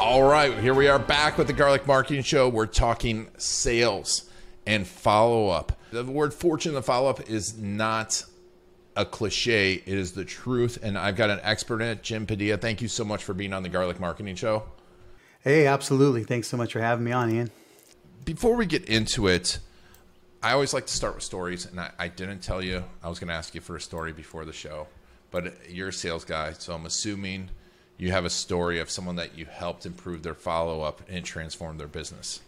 [0.00, 2.48] All right, here we are back with the Garlic Marketing Show.
[2.48, 4.30] We're talking sales
[4.66, 5.78] and follow up.
[5.92, 8.24] The word fortune and follow up is not
[8.96, 10.78] a cliche, it is the truth.
[10.82, 12.56] And I've got an expert in it, Jim Padilla.
[12.56, 14.62] Thank you so much for being on the Garlic Marketing Show.
[15.42, 16.24] Hey, absolutely.
[16.24, 17.50] Thanks so much for having me on, Ian.
[18.24, 19.58] Before we get into it,
[20.42, 21.66] I always like to start with stories.
[21.66, 24.14] And I, I didn't tell you I was going to ask you for a story
[24.14, 24.86] before the show,
[25.30, 26.54] but you're a sales guy.
[26.54, 27.50] So I'm assuming
[28.00, 31.76] you have a story of someone that you helped improve their follow up and transform
[31.76, 32.40] their business.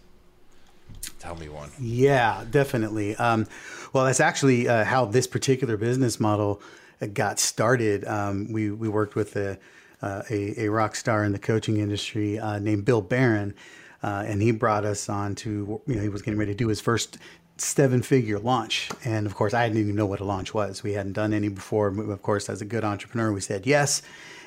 [1.18, 1.70] Tell me one.
[1.78, 3.16] Yeah, definitely.
[3.16, 3.46] Um,
[3.92, 6.62] well, that's actually uh, how this particular business model
[7.00, 8.06] uh, got started.
[8.06, 9.58] Um, we we worked with a,
[10.00, 13.54] uh, a, a rock star in the coaching industry uh, named Bill Baren,
[14.02, 16.68] uh, and he brought us on to you know he was getting ready to do
[16.68, 17.18] his first
[17.58, 18.88] seven figure launch.
[19.04, 20.82] And of course, I didn't even know what a launch was.
[20.82, 21.88] We hadn't done any before.
[21.88, 24.02] Of course, as a good entrepreneur, we said yes,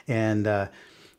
[0.07, 0.67] and uh,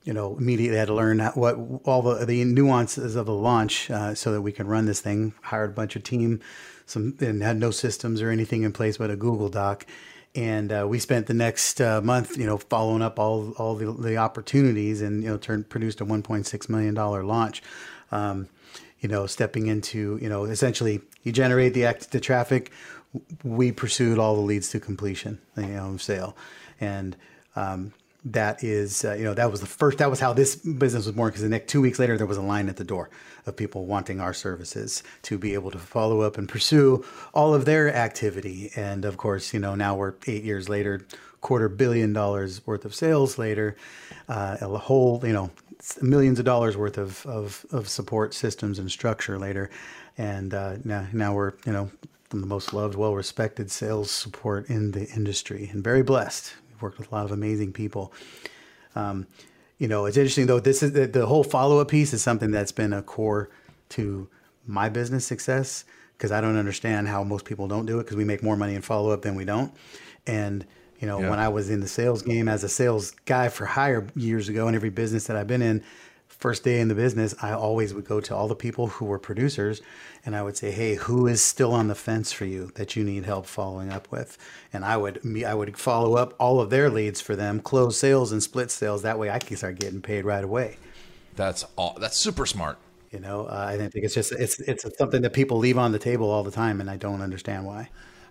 [0.07, 4.15] you know, immediately had to learn what all the, the nuances of the launch uh,
[4.15, 5.35] so that we can run this thing.
[5.43, 6.41] Hired a bunch of team,
[6.87, 9.85] some and had no systems or anything in place but a Google Doc.
[10.37, 13.93] And uh, we spent the next uh, month, you know, following up all all the,
[13.93, 17.61] the opportunities, and you know, turned produced a 1.6 million dollar launch.
[18.13, 18.49] Um,
[19.01, 22.71] you know, stepping into, you know, essentially you generate the act, the traffic.
[23.43, 26.37] We pursued all the leads to completion, you know, sale,
[26.81, 27.17] and
[27.57, 27.93] um,
[28.27, 31.15] that is, uh, you know, that was the first, that was how this business was
[31.15, 31.29] born.
[31.29, 33.09] Because the next two weeks later, there was a line at the door
[33.47, 37.65] of people wanting our services to be able to follow up and pursue all of
[37.65, 38.71] their activity.
[38.75, 41.07] And of course, you know, now we're eight years later,
[41.41, 43.77] quarter billion dollars worth of sales later,
[44.29, 45.51] uh, a whole, you know,
[46.03, 49.71] millions of dollars worth of, of, of support systems and structure later.
[50.19, 51.91] And uh, now, now we're, you know,
[52.31, 57.11] the most loved, well respected sales support in the industry and very blessed worked with
[57.11, 58.13] a lot of amazing people.
[58.95, 59.27] Um,
[59.79, 60.61] you know, it's interesting though.
[60.61, 63.51] This is the, the whole follow up piece is something that's been a core
[63.91, 64.29] to
[64.67, 65.85] my business success
[66.17, 68.75] because I don't understand how most people don't do it because we make more money
[68.75, 69.73] in follow up than we don't.
[70.27, 70.67] And
[70.99, 71.29] you know, yeah.
[71.29, 74.67] when I was in the sales game as a sales guy for hire years ago,
[74.69, 75.85] in every business that I've been in,
[76.39, 79.19] first day in the business, I always would go to all the people who were
[79.19, 79.81] producers
[80.25, 83.05] and I would say, "Hey, who is still on the fence for you that you
[83.05, 84.37] need help following up with?"
[84.73, 88.33] And I would I would follow up all of their leads for them, close sales
[88.33, 89.03] and split sales.
[89.03, 90.79] That way, I can start getting paid right away.
[91.37, 91.97] That's all.
[92.01, 92.79] That's super smart.
[93.13, 95.99] You know, uh, I think it's just it's it's something that people leave on the
[95.99, 97.89] table all the time, and I don't understand why.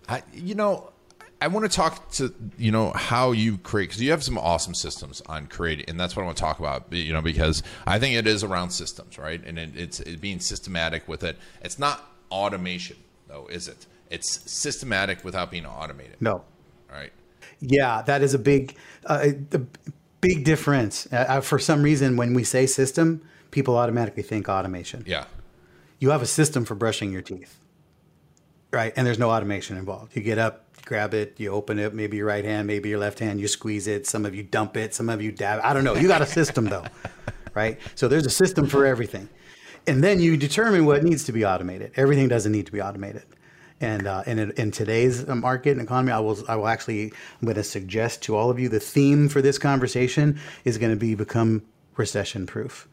[0.07, 0.91] I, you know,
[1.41, 4.73] I want to talk to you know how you create because you have some awesome
[4.73, 6.91] systems on creating, and that's what I want to talk about.
[6.91, 9.43] You know, because I think it is around systems, right?
[9.45, 11.37] And it, it's it being systematic with it.
[11.61, 12.97] It's not automation,
[13.27, 13.85] though, is it?
[14.09, 16.17] It's systematic without being automated.
[16.21, 16.31] No.
[16.31, 16.43] All
[16.91, 17.11] right.
[17.59, 18.75] Yeah, that is a big,
[19.05, 19.61] uh, a
[20.21, 21.07] big difference.
[21.11, 23.21] Uh, uh, for some reason, when we say system,
[23.51, 25.03] people automatically think automation.
[25.07, 25.25] Yeah.
[25.99, 27.57] You have a system for brushing your teeth,
[28.71, 28.93] right?
[28.95, 30.15] And there's no automation involved.
[30.15, 33.19] You get up, grab it, you open it, maybe your right hand, maybe your left
[33.19, 34.07] hand, you squeeze it.
[34.07, 35.61] Some of you dump it, some of you dab.
[35.63, 35.95] I don't know.
[35.95, 36.85] You got a system though,
[37.53, 37.79] right?
[37.95, 39.29] So there's a system for everything,
[39.87, 41.91] and then you determine what needs to be automated.
[41.95, 43.23] Everything doesn't need to be automated.
[43.81, 47.45] And uh, and in, in, today's market and economy, I will I will actually I'm
[47.45, 50.97] going to suggest to all of you the theme for this conversation is going to
[50.97, 51.63] be become
[51.97, 52.87] recession proof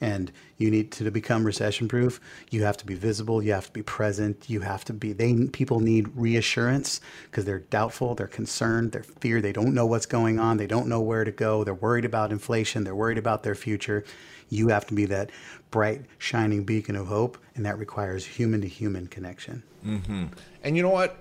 [0.00, 3.42] and you need to, to become recession proof you have to be visible.
[3.42, 4.48] You have to be present.
[4.48, 9.40] You have to be they people need reassurance because they're doubtful they're concerned they're fear
[9.40, 12.32] they don't know what's going on they don't know where to go they're worried about
[12.32, 14.04] inflation they're worried about their future.
[14.48, 15.30] You have to be that
[15.70, 19.62] bright shining beacon of hope and that requires human to human connection.
[19.86, 20.26] Mm-hmm.
[20.62, 21.16] and you know what?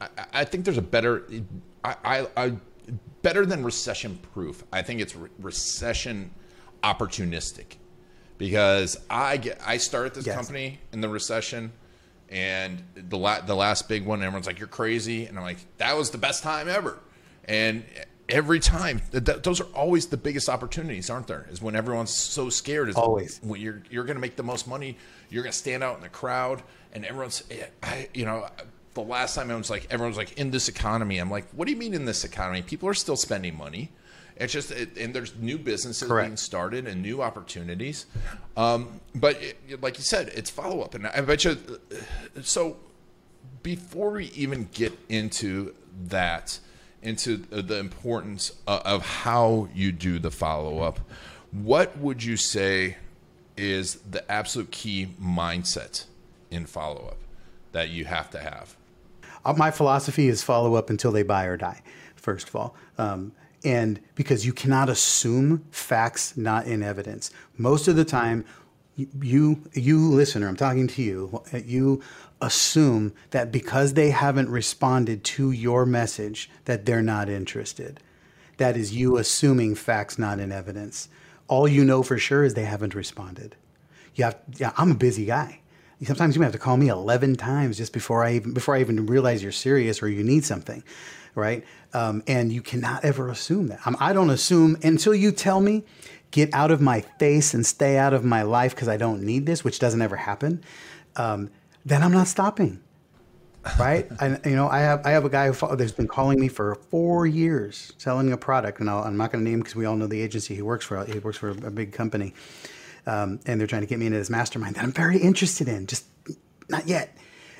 [0.00, 1.24] I, I, think there's a better
[1.82, 2.52] I, I, I
[3.22, 6.30] better than recession proof i think it's re- recession
[6.82, 7.76] opportunistic
[8.40, 10.34] because I get I started this yes.
[10.34, 11.72] company in the recession,
[12.30, 15.94] and the la- the last big one, everyone's like, "You're crazy," and I'm like, "That
[15.94, 16.98] was the best time ever,"
[17.44, 17.84] and
[18.30, 21.46] every time th- th- those are always the biggest opportunities aren't there?
[21.50, 23.40] Is when everyone's so scared is always.
[23.42, 24.96] when you're you're going to make the most money
[25.28, 26.62] you're going to stand out in the crowd
[26.94, 27.42] and everyone's
[27.82, 28.48] I, you know
[28.94, 31.72] the last time I was like everyone's like in this economy I'm like what do
[31.72, 32.62] you mean in this economy?
[32.62, 33.90] People are still spending money
[34.40, 36.28] It's just, it, and there's new businesses Correct.
[36.28, 38.06] being started and new opportunities.
[38.56, 41.58] Um, but it, like you said, it's follow up, and I bet you.
[42.42, 42.78] So
[43.62, 45.74] before we even get into
[46.06, 46.58] that,
[47.02, 51.00] into the importance of, of how you do the follow up,
[51.52, 52.96] what would you say
[53.58, 56.06] is the absolute key mindset
[56.50, 57.18] in follow up
[57.72, 58.74] that you have to have?
[59.44, 61.82] Uh, my philosophy is follow up until they buy or die.
[62.16, 63.32] First of all, um,
[63.64, 67.30] and because you cannot assume facts not in evidence.
[67.56, 68.44] Most of the time,
[68.96, 71.42] you you, listener, I'm talking to you.
[71.64, 72.02] You
[72.40, 78.00] assume that because they haven't responded to your message, that they're not interested.
[78.56, 81.08] That is you assuming facts not in evidence.
[81.48, 83.56] All you know for sure is they haven't responded.
[84.14, 85.60] You have, yeah, I'm a busy guy.
[86.02, 88.80] Sometimes you might have to call me 11 times just before I even before I
[88.80, 90.82] even realize you're serious or you need something,
[91.34, 91.64] right?
[91.92, 93.80] Um, and you cannot ever assume that.
[93.84, 95.84] I don't assume until you tell me,
[96.30, 99.44] get out of my face and stay out of my life because I don't need
[99.44, 100.62] this, which doesn't ever happen.
[101.16, 101.50] Um,
[101.84, 102.80] then I'm not stopping,
[103.78, 104.06] right?
[104.20, 106.76] and you know, I have I have a guy who that's been calling me for
[106.76, 109.96] four years selling a product, and I'll, I'm not going to name because we all
[109.96, 111.04] know the agency he works for.
[111.04, 112.32] He works for a big company
[113.06, 115.86] um, and they're trying to get me into this mastermind that I'm very interested in,
[115.86, 116.04] just
[116.68, 117.16] not yet.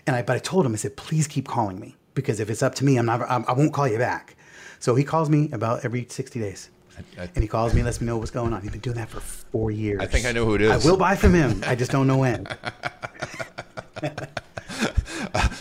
[0.06, 2.62] And I, but I told him, I said, please keep calling me because if it's
[2.62, 4.37] up to me, I'm not, I'm, I won't call you back.
[4.78, 6.70] So he calls me about every 60 days.
[7.19, 8.60] I- and he calls me, lets me know what's going on.
[8.62, 10.00] He's been doing that for four years.
[10.00, 10.70] I think I know who it is.
[10.70, 11.62] I will buy from him.
[11.66, 12.46] I just don't know when.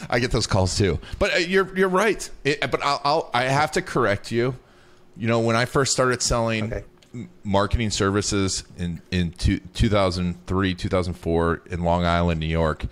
[0.09, 0.99] I get those calls too.
[1.19, 2.29] But uh, you're you're right.
[2.43, 4.55] It, but I'll, I'll I have to correct you.
[5.17, 6.83] You know, when I first started selling Okay.
[7.43, 12.85] Marketing services in in two, 2003, 2004 in Long Island, New York,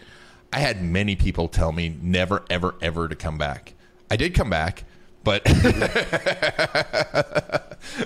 [0.51, 3.73] I had many people tell me never ever ever to come back.
[4.09, 4.83] I did come back,
[5.23, 5.41] but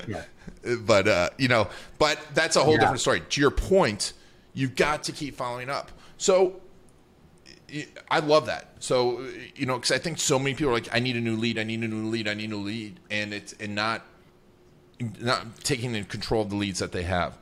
[0.08, 0.24] Yeah.
[0.82, 1.68] but uh, you know,
[1.98, 2.80] but that's a whole Yeah.
[2.82, 3.22] different story.
[3.22, 4.14] To your point,
[4.54, 5.92] you've got to keep following up.
[6.18, 6.62] So
[8.10, 8.70] I love that.
[8.80, 9.26] So
[9.56, 11.58] you know, because I think so many people are like, I need a new lead,
[11.58, 14.06] I need a new lead, I need a new lead, and it's and not
[15.20, 17.38] not taking in control of the leads that they have.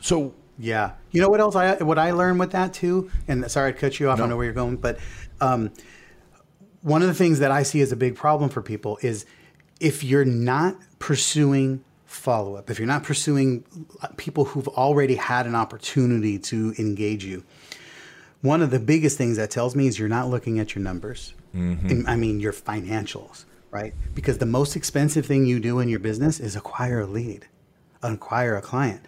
[0.00, 0.92] So Yeah.
[1.12, 3.10] You know what else I what I learned with that too?
[3.28, 4.16] And sorry to cut you off.
[4.16, 4.98] I don't know where you're going, but
[5.40, 5.72] um,
[6.82, 9.24] one of the things that I see as a big problem for people is
[9.80, 13.64] if you're not pursuing follow up, if you're not pursuing
[14.16, 17.44] people who've already had an opportunity to engage you,
[18.40, 21.34] one of the biggest things that tells me is you're not looking at your numbers.
[21.52, 23.94] And, I mean, your financials, right?
[24.14, 27.46] Because the most expensive thing you do in your business is acquire a lead,
[28.02, 29.02] acquire a client.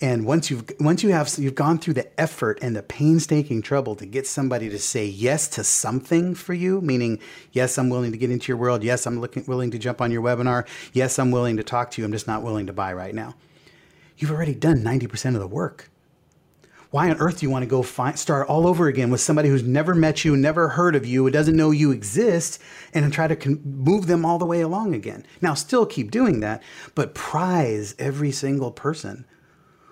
[0.00, 3.94] And once you've once you have you've gone through the effort and the painstaking trouble
[3.96, 7.20] to get somebody to say yes to something for you, meaning
[7.52, 8.82] yes, I'm willing to get into your world.
[8.82, 10.66] Yes, I'm looking willing to jump on your webinar.
[10.92, 12.04] Yes, I'm willing to talk to you.
[12.04, 13.34] I'm just not willing to buy right now.
[14.16, 15.90] You've already done 90% of the work
[16.94, 19.48] why on earth do you want to go find, start all over again with somebody
[19.48, 22.62] who's never met you, never heard of you, who doesn't know you exist,
[22.92, 25.26] and try to con- move them all the way along again?
[25.40, 26.62] Now, still keep doing that,
[26.94, 29.26] but prize every single person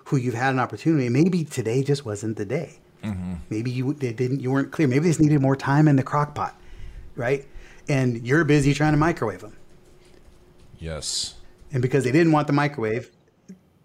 [0.05, 1.09] who you've had an opportunity.
[1.09, 2.79] Maybe today just wasn't the day.
[3.03, 3.33] Mm-hmm.
[3.49, 4.87] Maybe you they didn't, you weren't clear.
[4.87, 6.57] Maybe they just needed more time in the crock pot,
[7.17, 7.45] right?
[7.89, 9.57] And you're busy trying to microwave them.
[10.79, 11.35] yes,
[11.73, 13.11] And because they didn't want the microwave,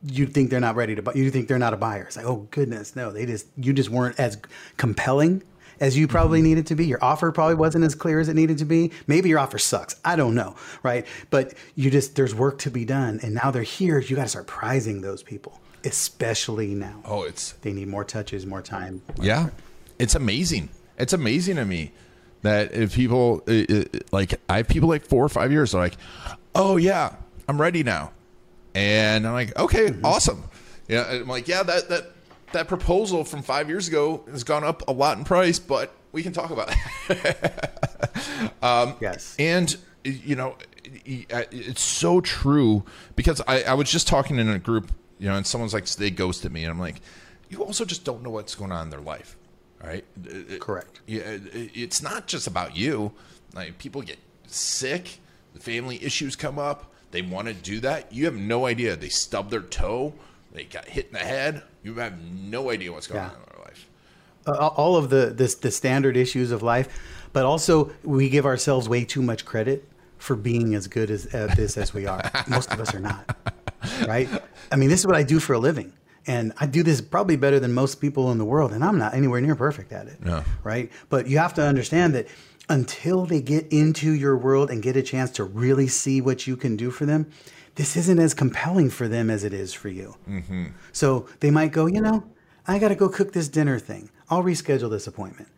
[0.04, 1.12] you think they're not ready to buy.
[1.14, 2.04] You think they're not a buyer.
[2.04, 4.38] It's like, oh goodness, no, they just you just weren't as
[4.76, 5.42] compelling
[5.80, 6.86] as you probably needed to be.
[6.86, 8.92] Your offer probably wasn't as clear as it needed to be.
[9.06, 9.96] Maybe your offer sucks.
[10.04, 11.06] I don't know, right?
[11.30, 13.98] But you just there's work to be done, and now they're here.
[13.98, 17.00] You got to start prizing those people, especially now.
[17.04, 19.02] oh, it's They need more touches, more time.
[19.20, 19.50] Yeah,
[19.98, 20.70] it's amazing.
[20.96, 21.92] It's amazing to me
[22.42, 25.72] that if people uh, uh, like, I have people like four or five years.
[25.72, 25.96] They're like,
[26.54, 27.14] "Oh yeah,
[27.48, 28.12] I'm ready now,"
[28.78, 30.44] and I'm like, "Okay, awesome."
[30.88, 32.12] Yeah, I'm like, "Yeah, that that
[32.52, 36.22] that proposal from five years ago has gone up a lot in price, but we
[36.22, 36.74] can talk about
[37.10, 37.70] it."
[38.62, 39.34] Um, Yes.
[39.38, 40.56] and you know,
[41.04, 42.84] it's so true
[43.16, 46.10] because I, I was just talking in a group, you know, and someone's like, they
[46.10, 47.00] ghosted me, and I'm like,
[47.50, 49.36] you also just don't know what's going on in their life,
[49.82, 50.04] right?
[50.60, 51.00] Correct.
[51.06, 53.12] Yeah, it- it's not just about you.
[53.54, 55.18] Like people get sick,
[55.52, 56.92] the family issues come up.
[57.10, 58.12] They want to do that.
[58.12, 58.96] You have no idea.
[58.96, 60.14] They stub their toe.
[60.52, 61.62] They got hit in the head.
[61.82, 63.28] You have no idea what's going Yeah.
[63.28, 63.88] on in their life.
[64.46, 66.88] uh, all of the this the standard issues of life,
[67.32, 69.86] but also we give ourselves way too much credit
[70.16, 72.22] for being as good as at this as we are.
[72.48, 73.36] Most of us are not,
[74.06, 74.28] right?
[74.72, 75.92] I mean, this is what I do for a living,
[76.26, 79.14] and I do this probably better than most people in the world, and I'm not
[79.14, 80.42] anywhere near perfect at it, No.
[80.64, 80.90] right?
[81.10, 82.26] But you have to understand that
[82.68, 86.56] until they get into your world and get a chance to really see what you
[86.56, 87.30] can do for them,
[87.76, 90.16] this isn't as compelling for them as it is for you.
[90.28, 90.66] Mm-hmm.
[90.92, 92.24] So they might go, you know,
[92.66, 94.10] I got to go cook this dinner thing.
[94.28, 95.48] I'll reschedule this appointment.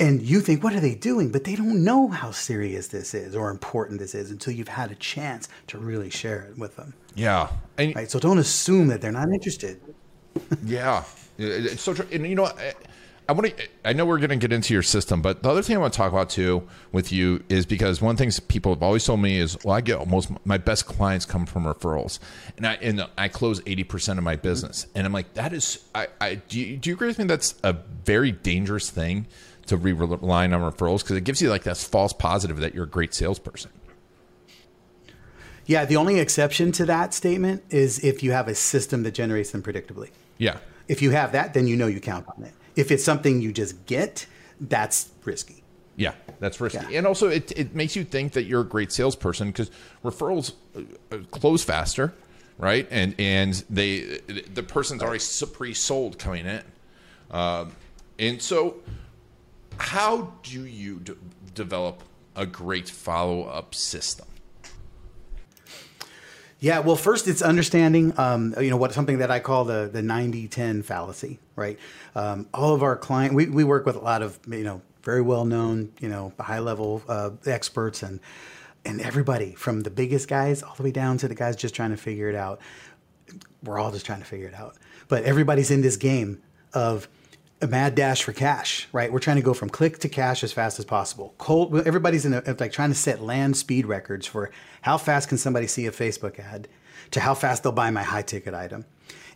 [0.00, 1.30] And you think, what are they doing?
[1.30, 4.92] But they don't know how serious this is or important this is until you've had
[4.92, 6.94] a chance to really share it with them.
[7.14, 7.48] Yeah.
[7.76, 8.10] And, Right.
[8.10, 9.80] So don't assume that they're not interested.
[10.64, 11.04] Yeah,
[11.38, 12.06] it's so true.
[12.12, 12.50] And you know?
[13.28, 13.68] I, want to.
[13.84, 15.92] I know we're going to get into your system, but the other thing I want
[15.92, 19.38] to talk about too with you is because one thing people have always told me
[19.38, 22.18] is, well, I get most my best clients come from referrals,
[22.56, 25.84] and I and I close eighty percent of my business, and I'm like, that is,
[25.94, 27.26] I, I do you, do you agree with me?
[27.26, 29.26] That's a very dangerous thing
[29.66, 32.84] to be relying on referrals because it gives you like that false positive that you're
[32.84, 33.70] a great salesperson.
[35.66, 39.50] Yeah, the only exception to that statement is if you have a system that generates
[39.50, 40.08] them predictably.
[40.38, 40.56] Yeah,
[40.88, 42.54] If you have that, then you know you count on it.
[42.78, 44.26] If it's something you just get,
[44.60, 45.62] that's risky.
[45.96, 46.98] Yeah, that's risky, Yeah.
[46.98, 49.68] and also it, it makes you think that you're a great salesperson because
[50.04, 52.14] referrals uh, uh, close faster,
[52.56, 52.86] right?
[52.92, 54.20] And and they
[54.54, 56.62] the person's already pre-sold coming in,
[57.32, 57.72] um,
[58.16, 58.76] and so
[59.78, 61.14] how do you d-
[61.56, 62.04] develop
[62.36, 64.27] a great follow-up system?
[66.60, 70.00] Yeah, well, first it's understanding, um, you know, what something that I call the the
[70.00, 71.78] 90-10 fallacy, right?
[72.16, 75.22] Um, all of our client, we, we work with a lot of, you know, very
[75.22, 78.20] well known, you know, high level uh, experts and
[78.84, 81.90] and everybody from the biggest guys all the way down to the guys just trying
[81.90, 82.60] to figure it out.
[83.62, 84.76] We're all just trying to figure it out,
[85.08, 87.08] but everybody's in this game of
[87.60, 89.12] a mad dash for cash, right?
[89.12, 91.34] We're trying to go from click to cash as fast as possible.
[91.38, 94.50] Cold, everybody's in a, like trying to set land speed records for
[94.82, 96.68] how fast can somebody see a Facebook ad
[97.10, 98.84] to how fast they'll buy my high ticket item.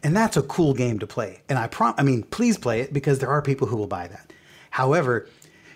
[0.02, 1.42] And that's a cool game to play.
[1.48, 4.08] And I prom I mean, please play it because there are people who will buy
[4.08, 4.32] that.
[4.70, 5.28] However,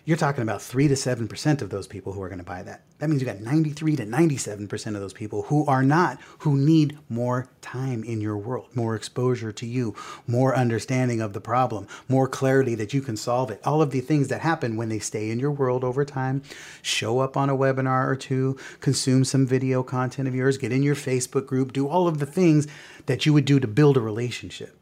[0.06, 2.82] you're talking about 3 to 7% of those people who are going to buy that.
[3.00, 6.96] That means you got 93 to 97% of those people who are not, who need
[7.08, 9.96] more time in your world, more exposure to you,
[10.28, 13.60] more understanding of the problem, more clarity that you can solve it.
[13.64, 16.40] All of the things that happen when they stay in your world over time,
[16.82, 20.84] show up on a webinar or two, consume some video content of yours, get in
[20.84, 22.68] your Facebook group, do all of the things
[23.06, 24.75] that you would do to build a relationship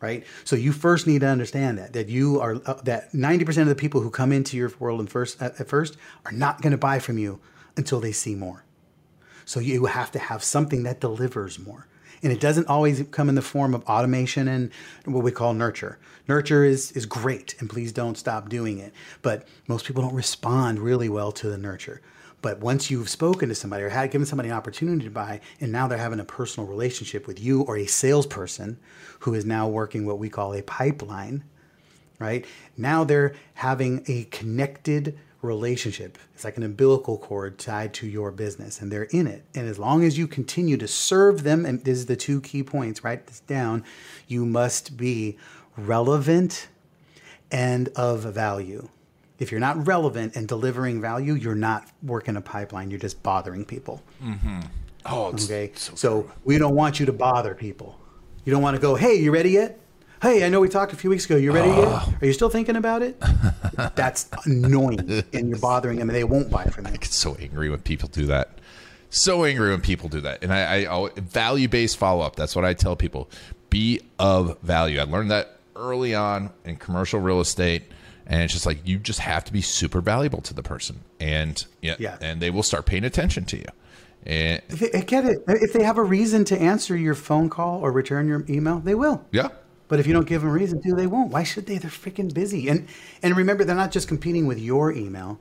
[0.00, 0.24] right?
[0.44, 3.74] So you first need to understand that that you are uh, that 90% of the
[3.74, 6.78] people who come into your world in first at, at first are not going to
[6.78, 7.40] buy from you
[7.76, 8.64] until they see more.
[9.44, 11.86] So you have to have something that delivers more.
[12.22, 14.70] And it doesn't always come in the form of automation and
[15.04, 15.98] what we call nurture.
[16.28, 18.92] Nurture is is great and please don't stop doing it.
[19.22, 22.00] But most people don't respond really well to the nurture.
[22.42, 25.70] But once you've spoken to somebody or had given somebody an opportunity to buy, and
[25.70, 28.78] now they're having a personal relationship with you or a salesperson
[29.20, 31.44] who is now working what we call a pipeline,
[32.18, 32.46] right?
[32.76, 36.18] Now they're having a connected relationship.
[36.34, 39.44] It's like an umbilical cord tied to your business, and they're in it.
[39.54, 42.62] And as long as you continue to serve them, and this is the two key
[42.62, 43.84] points, write this down,
[44.28, 45.38] you must be
[45.76, 46.68] relevant
[47.50, 48.88] and of value.
[49.40, 52.90] If you're not relevant and delivering value, you're not working a pipeline.
[52.90, 54.02] You're just bothering people.
[54.22, 54.60] Mm-hmm.
[55.06, 55.72] Oh, it's Okay.
[55.74, 57.98] so So, we don't want you to bother people.
[58.44, 59.80] You don't want to go, hey, you ready yet?
[60.20, 61.36] Hey, I know we talked a few weeks ago.
[61.36, 61.88] You ready yet?
[61.88, 62.14] Ah.
[62.20, 63.18] Are you still thinking about it?
[63.94, 66.92] That's annoying, and you're bothering them, and they won't buy from you.
[66.92, 68.58] I get so angry when people do that.
[69.08, 70.42] So angry when people do that.
[70.44, 72.36] And I, I value based follow up.
[72.36, 73.30] That's what I tell people.
[73.70, 75.00] Be of value.
[75.00, 77.84] I learned that early on in commercial real estate.
[78.30, 81.62] And it's just like you just have to be super valuable to the person, and
[81.82, 82.16] yeah, Yeah.
[82.20, 83.64] and they will start paying attention to you.
[84.24, 85.42] And If they, get it.
[85.48, 88.94] If they have a reason to answer your phone call or return your email, they
[88.94, 89.26] will.
[89.32, 89.48] yeah,
[89.88, 91.32] But if you don't give them a reason to, they won't.
[91.32, 91.78] Why should they?
[91.78, 92.68] They're freaking busy.
[92.68, 92.86] And
[93.22, 95.40] and remember, they're not just competing with your email.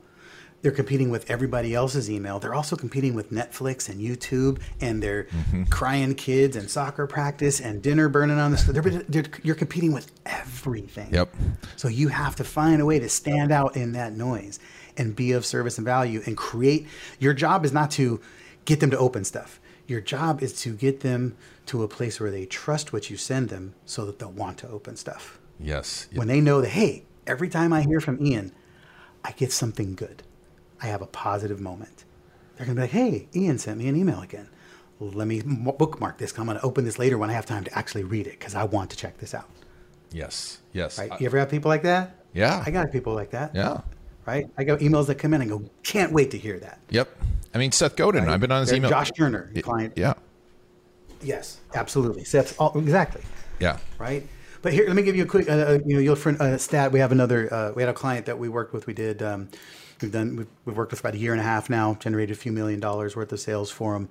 [0.61, 2.39] They're competing with everybody else's email.
[2.39, 5.63] They're also competing with Netflix and YouTube and their mm-hmm.
[5.65, 8.73] crying kids and soccer practice and dinner burning on the.
[8.73, 11.13] They're, they're, you're competing with everything.
[11.13, 11.33] Yep.
[11.77, 14.59] So you have to find a way to stand out in that noise
[14.97, 16.87] and be of service and value and create.
[17.19, 18.19] Your job is not to
[18.65, 19.59] get them to open stuff.
[19.87, 21.35] Your job is to get them
[21.65, 24.67] to a place where they trust what you send them so that they'll want to
[24.69, 25.39] open stuff.
[25.59, 28.51] yes, When they know that, hey, every time I hear from Ian,
[29.23, 30.23] I get something good.
[30.81, 32.05] I have a positive moment.
[32.55, 34.49] They're going to be like, hey, Ian sent me an email again.
[34.99, 36.37] Let me bookmark this.
[36.37, 38.53] I'm going to open this later when I have time to actually read it because
[38.55, 39.49] I want to check this out.
[40.11, 41.11] yes, yes, Right?
[41.11, 42.15] I- you ever have people like that?
[42.33, 43.55] yeah, I got people like that.
[43.55, 43.81] yeah,
[44.25, 44.49] Right?
[44.57, 46.79] I got emails that come in and go, can't wait to hear that.
[46.89, 47.09] yep.
[47.53, 48.25] I mean, Seth Godin.
[48.25, 48.33] Right?
[48.33, 48.89] I've been on his They're email.
[48.91, 49.93] Josh Turner, client.
[49.95, 50.13] Yeah,
[51.21, 52.23] Yes, absolutely.
[52.23, 53.21] Seth's all, exactly.
[53.59, 54.25] yeah, right?
[54.61, 56.57] But here, let me give you a quick, uh, uh, you know, you'll friend uh,
[56.57, 56.91] stat.
[56.91, 57.51] We have another.
[57.53, 58.87] Uh, we had a client that we worked with.
[58.87, 59.21] We did.
[59.23, 59.47] Um,
[60.01, 60.35] we've done.
[60.35, 61.95] We've, we've worked with about a year and a half now.
[61.99, 64.09] Generated a few million dollars worth of sales for him.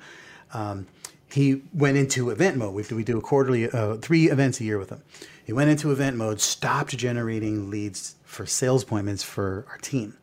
[0.52, 0.86] Um,
[1.30, 2.74] he went into event mode.
[2.74, 5.02] We do, we do a quarterly, uh, three events a year with him.
[5.44, 10.16] He went into event mode, stopped generating leads for sales appointments for our team.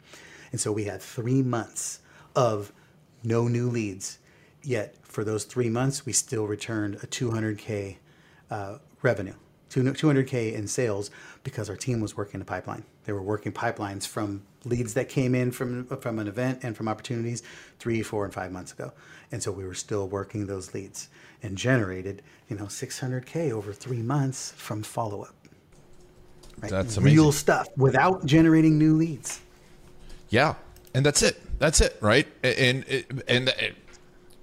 [0.52, 2.00] And so we had three months
[2.36, 2.72] of
[3.24, 4.20] no new leads.
[4.64, 7.98] Yet for those three months, we still returned a 200K
[8.50, 9.36] uh, revenue,
[9.70, 11.12] 200K in sales
[11.44, 12.84] because our team was working the pipeline.
[13.04, 16.88] They were working pipelines from leads that came in from, from an event and from
[16.88, 17.44] opportunities
[17.80, 18.92] three, four, and five months ago.
[19.32, 21.10] And so we were still working those leads
[21.44, 25.36] and generated, you know, 600K over three months from follow up.
[26.60, 26.72] Right?
[26.72, 27.18] That's amazing.
[27.18, 29.42] Real stuff without generating new leads.
[30.30, 30.56] Yeah.
[30.94, 31.42] And that's it.
[31.60, 32.28] That's it, right?
[32.44, 32.86] And
[33.28, 33.76] and it,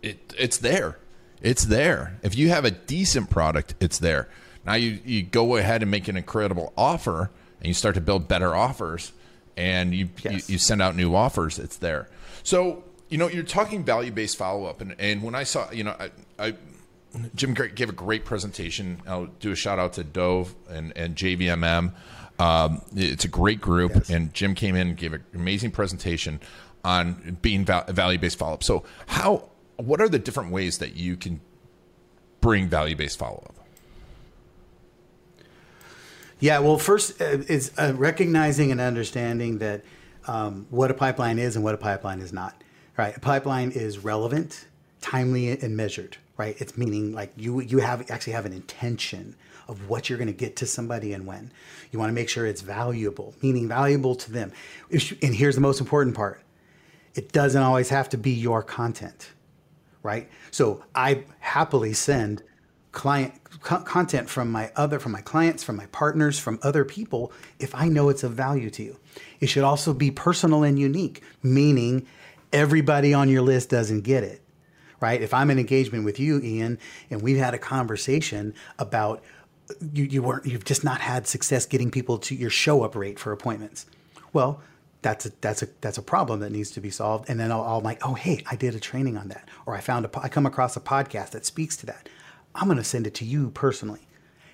[0.02, 0.98] it, it's there.
[1.40, 2.18] It's there.
[2.22, 4.28] If you have a decent product, it's there.
[4.64, 8.28] Now you, you go ahead and make an incredible offer and you start to build
[8.28, 9.12] better offers
[9.56, 10.48] and you, yes.
[10.48, 12.08] you, you, send out new offers, it's there.
[12.42, 14.80] So, you know, you're talking value based follow up.
[14.80, 16.54] And, and when I saw, you know, I, I
[17.34, 19.00] Jim gave a great presentation.
[19.06, 21.92] I'll do a shout out to Dove and, and JVMM.
[22.38, 24.10] Um, it's a great group, yes.
[24.10, 26.40] and Jim came in and gave an amazing presentation
[26.84, 28.64] on being val- value based follow up.
[28.64, 31.40] So, how what are the different ways that you can
[32.40, 33.61] bring value based follow up?
[36.42, 39.84] Yeah, well, first uh, is uh, recognizing and understanding that
[40.26, 42.64] um, what a pipeline is and what a pipeline is not.
[42.96, 44.66] Right, a pipeline is relevant,
[45.00, 46.16] timely, and measured.
[46.36, 49.36] Right, it's meaning like you you have actually have an intention
[49.68, 51.52] of what you're going to get to somebody and when.
[51.92, 54.50] You want to make sure it's valuable, meaning valuable to them.
[54.90, 56.42] And here's the most important part:
[57.14, 59.30] it doesn't always have to be your content.
[60.02, 62.42] Right, so I happily send
[62.92, 67.32] client co- content from my other from my clients from my partners from other people
[67.58, 68.98] if i know it's of value to you.
[69.40, 72.06] It should also be personal and unique meaning
[72.52, 74.42] everybody on your list doesn't get it
[75.00, 75.20] right?
[75.20, 76.78] If i'm in engagement with you ian
[77.10, 79.22] and we've had a conversation about
[79.92, 83.18] you, you weren't you've just not had success getting people to your show up rate
[83.18, 83.86] for appointments.
[84.32, 84.60] Well
[85.00, 87.28] that's a that's a that's a problem that needs to be solved.
[87.28, 89.80] And then I'll, I'll like oh hey i did a training on that or i
[89.80, 92.08] found a i come across a podcast that speaks to that
[92.54, 94.00] I'm going to send it to you personally.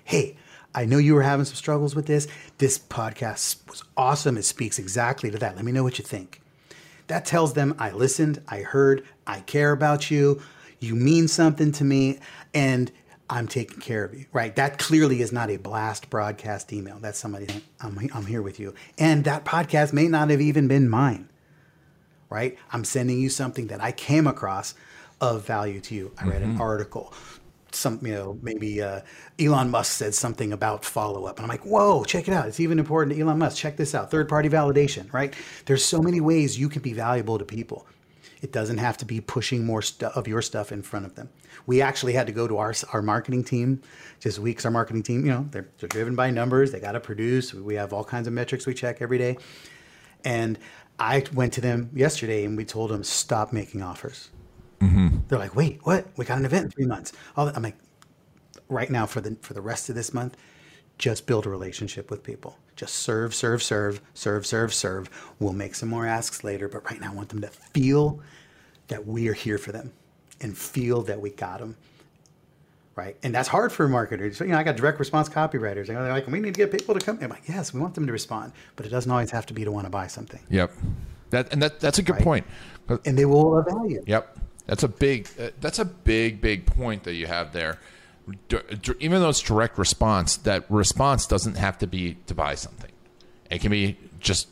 [0.03, 0.37] Hey,
[0.73, 2.27] I know you were having some struggles with this.
[2.57, 4.37] This podcast was awesome.
[4.37, 5.55] It speaks exactly to that.
[5.55, 6.41] Let me know what you think.
[7.07, 10.41] That tells them I listened, I heard, I care about you,
[10.79, 12.19] you mean something to me,
[12.53, 12.91] and
[13.29, 14.55] I'm taking care of you, right?
[14.55, 16.97] That clearly is not a blast broadcast email.
[16.99, 17.47] That's somebody,
[17.81, 18.75] I'm, I'm here with you.
[18.97, 21.29] And that podcast may not have even been mine,
[22.29, 22.57] right?
[22.71, 24.75] I'm sending you something that I came across
[25.19, 26.11] of value to you.
[26.17, 26.51] I read mm-hmm.
[26.51, 27.13] an article
[27.71, 29.01] some you know maybe uh,
[29.39, 32.47] Elon Musk said something about follow up, and I'm like, whoa, check it out.
[32.47, 33.57] It's even important to Elon Musk.
[33.57, 34.11] Check this out.
[34.11, 35.33] Third party validation, right?
[35.65, 37.85] There's so many ways you can be valuable to people.
[38.41, 41.29] It doesn't have to be pushing more stuff of your stuff in front of them.
[41.65, 43.81] We actually had to go to our our marketing team,
[44.19, 44.65] just weeks.
[44.65, 46.71] Our marketing team, you know, they're, they're driven by numbers.
[46.71, 47.53] They got to produce.
[47.53, 49.37] We have all kinds of metrics we check every day,
[50.23, 50.57] and
[50.99, 54.29] I went to them yesterday and we told them stop making offers
[54.79, 55.17] Mm-hmm.
[55.27, 56.07] They're like, wait, what?
[56.17, 57.13] We got an event in three months.
[57.35, 57.77] All I'm like,
[58.69, 60.37] right now for the for the rest of this month,
[60.97, 62.57] just build a relationship with people.
[62.75, 65.33] Just serve, serve, serve, serve, serve, serve.
[65.39, 68.21] We'll make some more asks later, but right now I want them to feel
[68.87, 69.91] that we are here for them
[70.41, 71.75] and feel that we got them.
[72.95, 73.15] Right.
[73.23, 74.37] And that's hard for marketers.
[74.37, 75.87] So, you know, I got direct response copywriters.
[75.87, 77.17] They're like, we need to get people to come.
[77.21, 79.63] I'm like, yes, we want them to respond, but it doesn't always have to be
[79.63, 80.41] to want to buy something.
[80.49, 80.71] Yep.
[81.29, 82.23] That, and that, that's a good right?
[82.23, 82.45] point.
[83.05, 84.05] And they will evaluate.
[84.05, 84.37] Yep.
[84.69, 85.27] That's a big.
[85.39, 87.79] Uh, that's a big, big point that you have there.
[88.49, 92.53] D- d- even though it's direct response, that response doesn't have to be to buy
[92.53, 92.91] something.
[93.49, 94.47] It can be just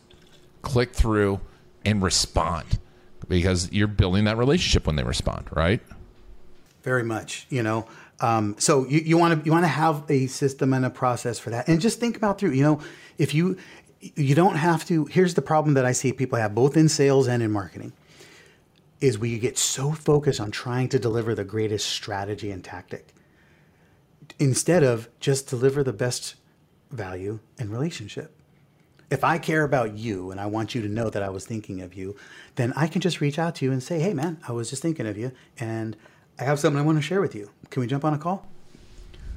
[0.64, 1.40] click through
[1.86, 2.80] and respond
[3.28, 5.82] because you're building that relationship when they respond, right?
[6.82, 7.46] Very much.
[7.52, 7.86] You know,
[8.20, 11.52] um, so you want to you want to have a system and a process for
[11.52, 12.54] that, and just think about through.
[12.54, 12.82] You know,
[13.20, 13.58] if you
[14.02, 15.06] you don't have to.
[15.06, 17.94] Here's the problem that I see people have both in sales and in marketing
[19.00, 23.14] is we get so focused on trying to deliver the greatest strategy and tactic
[24.40, 26.36] instead of just deliver the best
[26.92, 28.34] value and relationship.
[29.10, 31.82] If I care about you and I want you to know that I was thinking
[31.82, 32.16] of you,
[32.56, 34.82] then I can just reach out to you and say, hey, man, I was just
[34.82, 35.96] thinking of you and
[36.40, 37.50] I have something I want to share with you.
[37.70, 38.46] Can we jump on a call?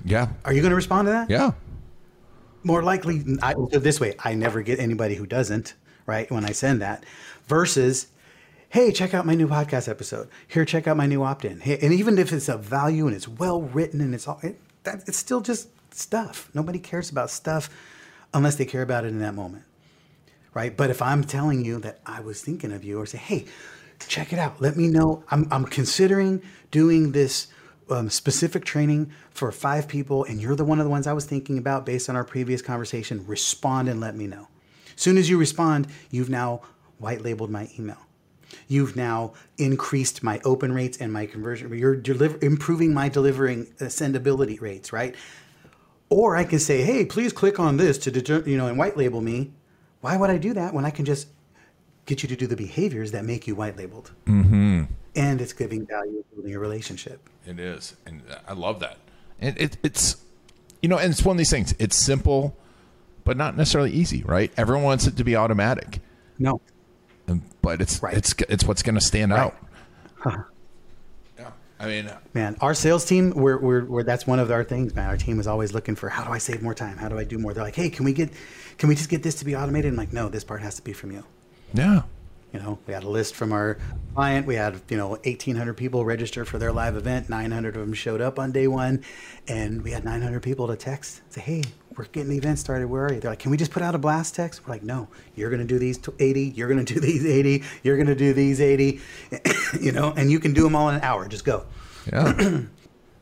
[0.04, 0.28] Yeah.
[0.44, 1.30] Are you going to respond to that?
[1.30, 1.52] Yeah.
[2.62, 6.30] More likely, I, this way, I never get anybody who doesn't, right?
[6.30, 7.04] When I send that
[7.46, 8.08] versus
[8.70, 10.28] hey, check out my new podcast episode.
[10.46, 11.58] Here, check out my new opt in.
[11.58, 14.60] Hey, and even if it's of value and it's well written and it's all, it,
[14.84, 16.48] that, it's still just stuff.
[16.54, 17.68] Nobody cares about stuff
[18.32, 19.64] unless they care about it in that moment.
[20.54, 20.76] Right.
[20.76, 23.46] But if I'm telling you that I was thinking of you or say, hey,
[24.06, 25.24] check it out, let me know.
[25.32, 27.48] I'm, I'm considering doing this
[27.90, 31.24] um, specific training for five people and you're the one of the ones I was
[31.24, 34.46] thinking about based on our previous conversation, respond and let me know.
[34.94, 36.60] Soon as you respond, you've now
[36.98, 37.98] white labeled my email.
[38.70, 41.76] You've now increased my open rates and my conversion.
[41.76, 45.16] You're deliver, improving my delivering uh, sendability rates, right?
[46.08, 48.96] Or I can say, hey, please click on this to deter, you know, and white
[48.96, 49.50] label me.
[50.02, 51.26] Why would I do that when I can just
[52.06, 54.12] get you to do the behaviors that make you white labeled?
[54.26, 54.84] Mm-hmm.
[55.16, 57.28] And it's giving value, building a relationship.
[57.44, 58.98] It is, and I love that.
[59.40, 60.16] And it, it's,
[60.80, 61.74] you know, and it's one of these things.
[61.80, 62.56] It's simple,
[63.24, 64.52] but not necessarily easy, right?
[64.56, 65.98] Everyone wants it to be automatic.
[66.38, 66.60] No,
[67.62, 68.16] but it's Right.
[68.16, 69.40] it's it's what's going to stand Right.
[69.40, 70.44] out.
[71.38, 74.64] yeah, I mean, uh, man, our sales team, we're, we're, we're that's one of our
[74.64, 75.08] things, man.
[75.08, 76.96] Our team is always looking for how do I save more time?
[76.98, 77.54] How do I do more?
[77.54, 78.30] They're like, hey, can we get,
[78.78, 79.90] can we just get this to be automated?
[79.92, 81.24] I'm like, no, this part has to be from you.
[81.72, 82.02] yeah,
[82.52, 83.78] You know, we had a list from our
[84.14, 84.46] client.
[84.46, 87.28] We had, you know, 1,800 people register for their live event.
[87.30, 89.02] 900 of them showed up on day one.
[89.48, 91.62] And we had 900 people to text, say, hey,
[91.96, 92.86] we're getting the event started.
[92.88, 93.20] Where are you?
[93.20, 94.66] They're like, can we just put out a blast text?
[94.66, 96.42] We're like, no, you're going to do these 80.
[96.56, 97.64] You're going to do these 80.
[97.82, 99.00] You're going to do these 80.
[99.80, 101.26] you know, and you can do them all in an hour.
[101.28, 101.64] Just go.
[102.12, 102.60] yeah.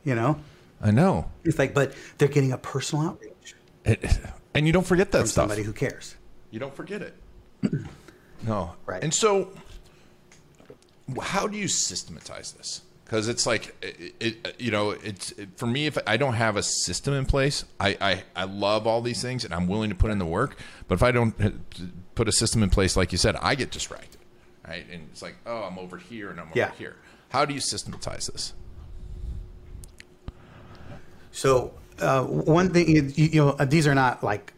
[0.05, 0.39] You know,
[0.81, 1.29] I know.
[1.43, 3.53] it's like, but they're getting a personal outreach
[3.83, 4.17] It,
[4.55, 5.41] and you don't forget that from stuff.
[5.43, 6.15] somebody who cares.
[6.51, 7.15] You don't forget it.
[8.41, 8.75] no.
[8.85, 9.03] Right.
[9.03, 9.49] And so,
[11.21, 12.81] how do you systematize this?
[13.09, 15.87] Because it's like, it, it, you know, it's it, for me.
[15.87, 19.43] If I don't have a system in place, I, I I love all these things
[19.43, 20.59] and I'm willing to put in the work.
[20.87, 21.33] But if I don't
[22.13, 24.19] put a system in place, like you said, I get distracted,
[24.67, 24.85] right?
[24.91, 26.65] And it's like, oh, I'm over here and I'm Yeah.
[26.67, 26.97] over here.
[27.29, 28.53] How do you systematize this?
[31.31, 34.53] So uh, one thing, you, you know, these are not like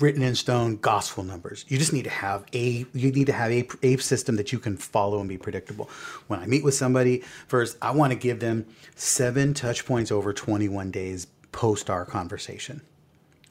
[0.00, 1.64] written in stone gospel numbers.
[1.68, 4.58] You just need to have a you need to have a, a system that you
[4.58, 5.88] can follow and be predictable.
[6.26, 10.32] When I meet with somebody, first I want to give them seven touch points over
[10.32, 12.80] 21 days post our conversation.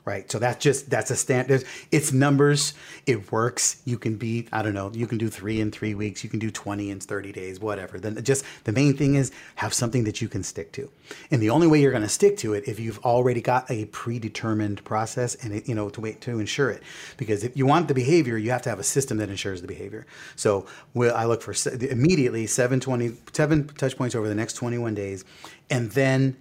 [0.09, 0.31] Right.
[0.31, 1.65] So that's just that's a standard.
[1.91, 2.73] It's numbers.
[3.05, 3.79] It works.
[3.85, 6.39] You can be, I don't know, you can do three in three weeks, you can
[6.39, 7.99] do 20 in 30 days, whatever.
[7.99, 10.89] Then just the main thing is have something that you can stick to.
[11.29, 13.85] And the only way you're going to stick to it if you've already got a
[13.85, 16.81] predetermined process and it, you know to wait to ensure it.
[17.17, 19.67] Because if you want the behavior, you have to have a system that ensures the
[19.67, 20.07] behavior.
[20.35, 21.53] So well, I look for
[21.85, 25.23] immediately seven twenty seven touch points over the next 21 days,
[25.69, 26.35] and then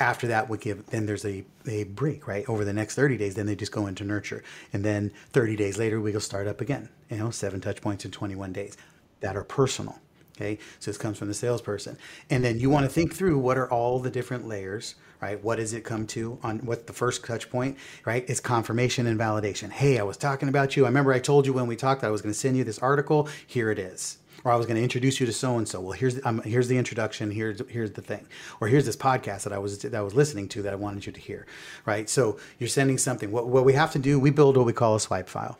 [0.00, 2.48] after that we give then there's a, a break right?
[2.48, 4.42] Over the next 30 days then they just go into nurture.
[4.72, 8.04] And then 30 days later we go start up again you know seven touch points
[8.04, 8.76] in 21 days
[9.20, 9.98] that are personal
[10.36, 10.58] okay?
[10.78, 11.98] So this comes from the salesperson.
[12.30, 15.42] And then you want to think through what are all the different layers right?
[15.44, 18.24] What does it come to on what the first touch point right?
[18.26, 19.70] It's confirmation and validation.
[19.70, 20.84] Hey i was talking about you.
[20.84, 22.64] I remember i told you when we talked that i was going to send you
[22.64, 23.28] this article.
[23.46, 25.80] Here it is or I was going to introduce you to so and so.
[25.80, 27.30] Well, here's um, here's the introduction.
[27.30, 28.26] Here's here's the thing.
[28.60, 31.06] Or here's this podcast that I was that I was listening to that I wanted
[31.06, 31.46] you to hear.
[31.86, 32.08] Right.
[32.08, 33.30] So you're sending something.
[33.30, 35.58] What what we have to do, we build what we call a swipe file,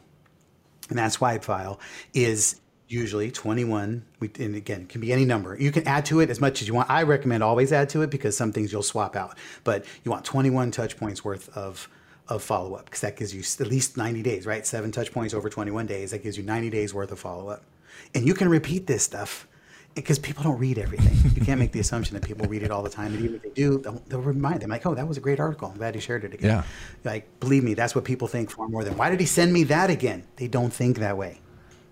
[0.88, 1.80] and that swipe file
[2.14, 6.28] is usually 21 we, and again can be any number you can add to it
[6.28, 8.82] as much as you want i recommend always add to it because some things you'll
[8.82, 11.88] swap out but you want 21 touch points worth of
[12.26, 15.48] of follow-up because that gives you at least 90 days right seven touch points over
[15.48, 17.62] 21 days that gives you 90 days worth of follow-up
[18.14, 19.46] and you can repeat this stuff
[19.94, 21.32] because people don't read everything.
[21.34, 23.12] You can't make the assumption that people read it all the time.
[23.14, 25.40] And even if they do, they'll, they'll remind them, like, oh, that was a great
[25.40, 25.68] article.
[25.68, 26.50] I'm glad he shared it again.
[26.50, 26.62] Yeah.
[27.04, 29.64] Like, believe me, that's what people think far more than, why did he send me
[29.64, 30.24] that again?
[30.36, 31.40] They don't think that way.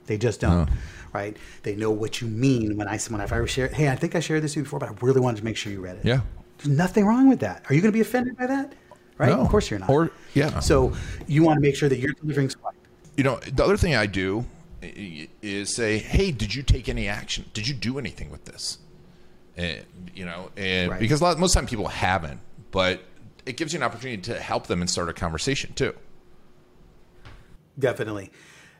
[0.06, 0.70] They just don't.
[1.12, 1.36] Right?
[1.62, 3.68] They know what you mean when I when I share.
[3.68, 5.56] Hey, I think I shared this with you before, but I really wanted to make
[5.56, 6.04] sure you read it.
[6.04, 6.20] Yeah.
[6.58, 7.64] There's nothing wrong with that.
[7.68, 8.74] Are you going to be offended by that?
[9.16, 9.30] Right?
[9.30, 9.40] No.
[9.40, 9.90] Of course you're not.
[9.90, 10.60] Or- yeah.
[10.60, 10.92] So
[11.26, 12.74] you want to make sure that you're delivering swipe.
[13.16, 14.44] You know, the other thing I do
[14.82, 17.44] is say, "Hey, did you take any action?
[17.52, 18.78] Did you do anything with this?"
[19.56, 21.00] And, you know, and Right.
[21.00, 23.02] because a lot, most time people haven't, but
[23.44, 25.94] it gives you an opportunity to help them and start a conversation too.
[27.78, 28.30] Definitely.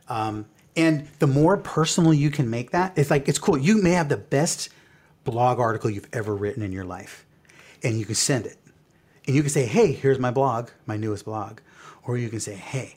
[0.08, 3.58] Um, and the more personal you can make that, it's like, it's cool.
[3.58, 4.68] You may have the best
[5.24, 7.26] blog article you've ever written in your life,
[7.82, 8.56] and you can send it.
[9.26, 11.58] And you can say, hey, here's my blog, my newest blog.
[12.04, 12.96] Or you can say, hey,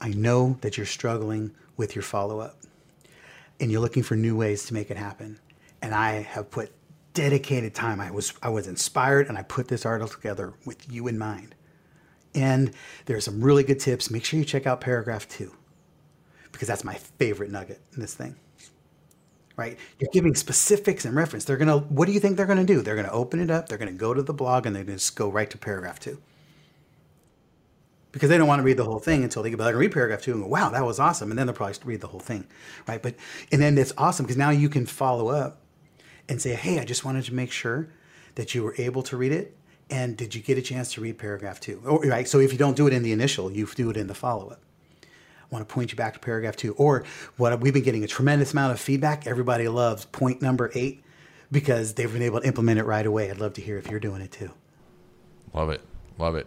[0.00, 2.56] I know that you're struggling with your follow up
[3.60, 5.38] and you're looking for new ways to make it happen.
[5.82, 6.72] And I have put
[7.14, 8.00] dedicated time.
[8.00, 11.54] I was I was inspired and I put this article together with you in mind.
[12.34, 12.72] And
[13.06, 14.10] there are some really good tips.
[14.10, 15.54] Make sure you check out paragraph two
[16.52, 18.36] because that's my favorite nugget in this thing.
[19.56, 19.78] Right?
[19.98, 21.46] You're giving specifics and reference.
[21.46, 21.78] They're gonna.
[21.78, 22.82] What do you think they're gonna do?
[22.82, 23.68] They're gonna open it up.
[23.68, 26.20] They're gonna go to the blog and they're gonna just go right to paragraph two
[28.16, 29.92] because they don't want to read the whole thing until they get back and read
[29.92, 31.28] paragraph two and go, wow, that was awesome.
[31.30, 32.46] And then they'll probably read the whole thing,
[32.88, 33.02] right?
[33.02, 33.14] But,
[33.52, 35.60] and then it's awesome because now you can follow up
[36.26, 37.90] and say, hey, I just wanted to make sure
[38.36, 39.54] that you were able to read it?
[39.90, 41.82] And did you get a chance to read paragraph two?
[41.84, 42.26] Or, right.
[42.26, 44.48] So if you don't do it in the initial, you do it in the follow
[44.48, 44.62] up.
[45.02, 45.06] I
[45.50, 46.72] want to point you back to paragraph two.
[46.76, 47.04] Or
[47.36, 49.26] what we've been getting a tremendous amount of feedback.
[49.26, 51.04] Everybody loves point number eight
[51.52, 53.30] because they've been able to implement it right away.
[53.30, 54.50] I'd love to hear if you're doing it too.
[55.52, 55.82] Love it.
[56.18, 56.46] Love it.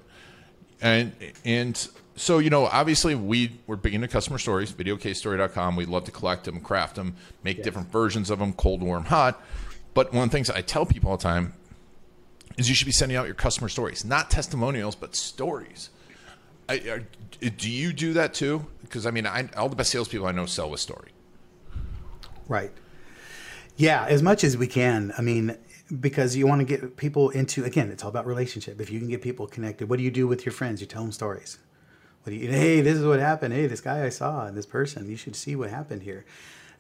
[0.81, 1.13] And
[1.45, 5.75] and so you know, obviously we we're big into customer stories, videocasestory.com.
[5.75, 7.63] We love to collect them, craft them, make yes.
[7.63, 9.41] different versions of them, cold, warm, hot.
[9.93, 11.53] But one of the things I tell people all the time
[12.57, 15.89] is you should be sending out your customer stories, not testimonials, but stories.
[16.67, 16.73] I,
[17.41, 18.65] I, do you do that too?
[18.81, 21.11] Because I mean, I, all the best salespeople I know sell with story.
[22.47, 22.71] Right.
[23.77, 25.13] Yeah, as much as we can.
[25.17, 25.57] I mean,
[25.99, 28.80] because you want to get people into again, it's all about relationship.
[28.80, 30.82] If you can get people connected, what do you do with your friends?
[30.82, 31.58] You tell them stories.
[32.23, 32.49] What do you?
[32.49, 33.54] Hey, this is what happened.
[33.54, 35.10] Hey, this guy I saw, and this person.
[35.10, 36.25] You should see what happened here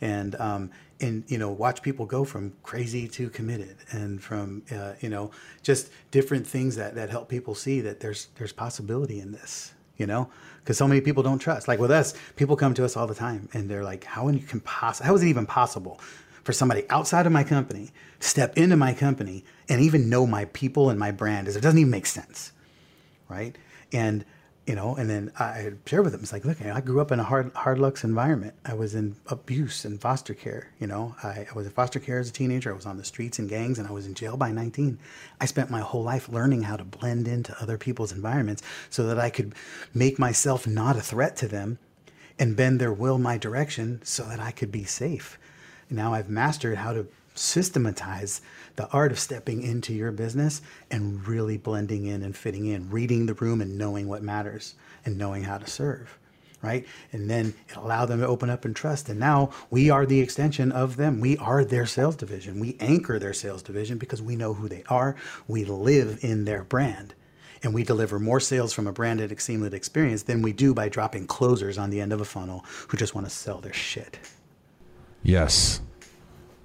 [0.01, 4.93] and um, and you know watch people go from crazy to committed and from uh,
[4.99, 9.31] you know just different things that that help people see that there's there's possibility in
[9.31, 12.85] this you know because so many people don't trust like with us people come to
[12.85, 15.45] us all the time and they're like how you can poss- how is it even
[15.45, 15.99] possible
[16.49, 20.45] for somebody outside of my company to step into my company and even know my
[20.45, 22.53] people and my brand is it doesn't even make sense
[23.27, 23.55] right
[23.93, 24.25] and
[24.65, 27.19] you know, and then I shared with them, it's like, look, I grew up in
[27.19, 28.53] a hard, hard lucks environment.
[28.63, 30.69] I was in abuse and foster care.
[30.79, 32.71] You know, I, I was in foster care as a teenager.
[32.71, 34.99] I was on the streets and gangs, and I was in jail by 19.
[35.41, 39.17] I spent my whole life learning how to blend into other people's environments so that
[39.17, 39.55] I could
[39.95, 41.79] make myself not a threat to them
[42.37, 45.39] and bend their will my direction so that I could be safe.
[45.89, 48.41] Now I've mastered how to systematize
[48.75, 53.25] the art of stepping into your business and really blending in and fitting in, reading
[53.25, 54.75] the room and knowing what matters
[55.05, 56.17] and knowing how to serve.
[56.61, 56.85] Right.
[57.13, 59.07] And then it allowed them to open up and trust.
[59.07, 61.21] And now we are the extension of them.
[61.21, 62.59] We are their sales division.
[62.59, 65.15] We anchor their sales division because we know who they are.
[65.47, 67.13] We live in their brand
[67.63, 71.27] and we deliver more sales from a branded Exceedingly experience than we do by dropping
[71.27, 74.19] closers on the end of a funnel who just want to sell their shit.
[75.23, 75.81] Yes.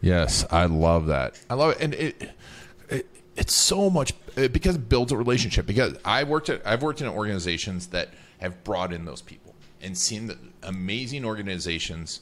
[0.00, 1.40] Yes, I love that.
[1.48, 2.30] I love it, and it,
[2.90, 5.64] it it's so much because it builds a relationship.
[5.66, 9.96] Because I worked at I've worked in organizations that have brought in those people and
[9.96, 12.20] seen the amazing organizations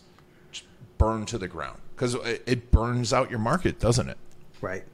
[0.96, 4.18] burn to the ground because it burns out your market, doesn't it?
[4.60, 4.84] Right.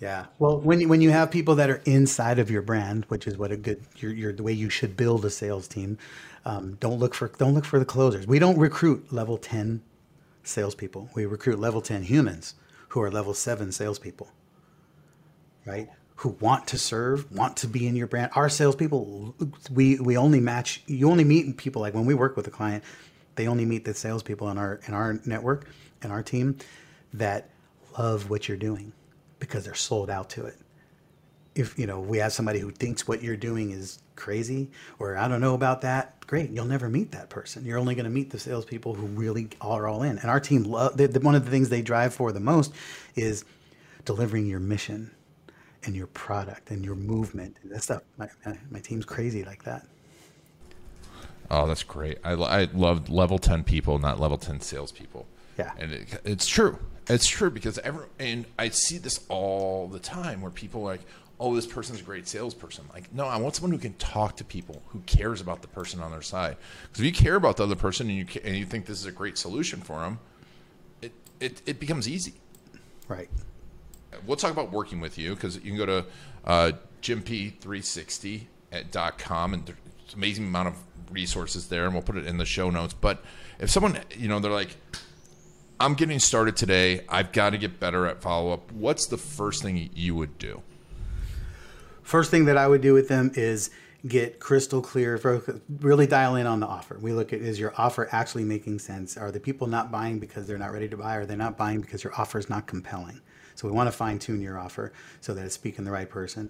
[0.00, 0.26] Yeah.
[0.38, 3.36] Well, when you, when you have people that are inside of your brand, which is
[3.36, 5.98] what a good you're, you're the way you should build a sales team.
[6.44, 8.28] Um, don't look for don't look for the closers.
[8.28, 9.82] We don't recruit level ten
[10.46, 11.10] salespeople.
[11.14, 12.54] We recruit level 10 humans
[12.88, 14.30] who are level 7 salespeople,
[15.64, 15.88] right?
[16.16, 18.30] Who want to serve, want to be in your brand.
[18.34, 19.34] Our salespeople,
[19.70, 22.84] we, we only match, you only meet people like when we work with a client,
[23.34, 25.68] they only meet the salespeople in our, in our network
[26.02, 26.56] and our team
[27.12, 27.50] that
[27.98, 28.92] love what you're doing
[29.38, 30.56] because they're sold out to it
[31.56, 35.28] if you know we have somebody who thinks what you're doing is crazy or I
[35.28, 36.50] don't know about that, great.
[36.50, 37.64] You'll never meet that person.
[37.64, 40.18] You're only going to meet the salespeople who really are all in.
[40.18, 42.72] And our team, love, the, the, one of the things they drive for the most
[43.14, 43.44] is
[44.04, 45.10] delivering your mission
[45.84, 47.56] and your product and your movement.
[47.62, 48.02] and That stuff.
[48.18, 48.28] My,
[48.70, 49.86] my team's crazy like that.
[51.50, 52.18] Oh, that's great.
[52.24, 55.26] I, I love level 10 people, not level 10 salespeople.
[55.58, 55.72] Yeah.
[55.78, 56.78] And it, it's true.
[57.08, 61.06] It's true because every, and I see this all the time where people are like,
[61.38, 62.86] oh, this person's a great salesperson.
[62.92, 66.00] Like, no, I want someone who can talk to people, who cares about the person
[66.00, 66.56] on their side.
[66.82, 69.06] Because if you care about the other person and you and you think this is
[69.06, 70.18] a great solution for them,
[71.02, 72.34] it it, it becomes easy.
[73.08, 73.28] Right.
[74.26, 76.04] We'll talk about working with you because you can go to
[76.46, 76.72] uh,
[77.02, 80.76] jimpy360.com and there's an amazing amount of
[81.10, 82.94] resources there, and we'll put it in the show notes.
[82.94, 83.22] But
[83.58, 84.76] if someone, you know, they're like,
[85.78, 87.02] I'm getting started today.
[87.08, 88.72] I've got to get better at follow up.
[88.72, 90.62] What's the first thing you would do?
[92.06, 93.70] First thing that I would do with them is
[94.06, 95.20] get crystal clear,
[95.80, 96.96] really dial in on the offer.
[97.00, 99.16] We look at is your offer actually making sense?
[99.16, 101.16] Are the people not buying because they're not ready to buy?
[101.16, 103.20] Or are they not buying because your offer is not compelling?
[103.56, 106.48] So we want to fine tune your offer so that it's speaking the right person.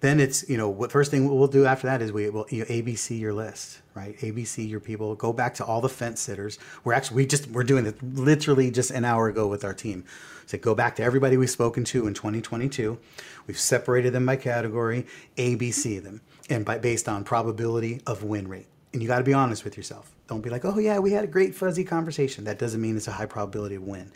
[0.00, 2.60] Then it's you know what first thing we'll do after that is we will you
[2.60, 4.16] know, ABC your list right?
[4.18, 5.14] ABC your people.
[5.16, 6.58] Go back to all the fence sitters.
[6.84, 10.04] We're actually we just we're doing it literally just an hour ago with our team.
[10.44, 12.96] So go back to everybody we've spoken to in 2022
[13.48, 15.04] we've separated them by category
[15.36, 18.68] ABC them and by based on probability of win rate.
[18.92, 20.12] And you got to be honest with yourself.
[20.28, 22.44] Don't be like oh yeah we had a great fuzzy conversation.
[22.44, 24.12] That doesn't mean it's a high probability of win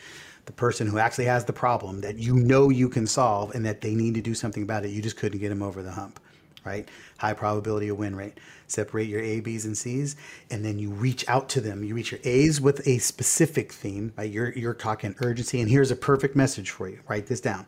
[0.47, 3.81] the person who actually has the problem that you know you can solve and that
[3.81, 4.91] they need to do something about it.
[4.91, 6.21] You just couldn't get them over the hump,
[6.65, 6.89] right?
[7.19, 8.39] High probability of win rate.
[8.67, 10.17] Separate your A, B's, and C's,
[10.51, 11.83] and then you reach out to them.
[11.83, 14.31] You reach your A's with a specific theme, right?
[14.31, 17.01] You're, you're talking urgency, and here's a perfect message for you.
[17.09, 17.67] Write this down.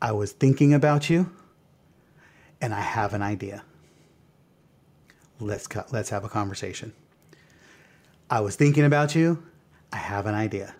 [0.00, 1.30] I was thinking about you
[2.62, 3.62] and I have an idea.
[5.40, 6.92] Let's co- let's have a conversation.
[8.30, 9.42] I was thinking about you.
[9.92, 10.74] I have an idea.